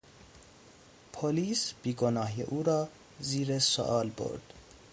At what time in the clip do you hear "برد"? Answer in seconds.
4.09-4.53